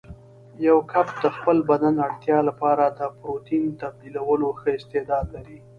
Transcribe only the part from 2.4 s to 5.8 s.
لپاره د پروتین تبدیلولو ښه استعداد لري.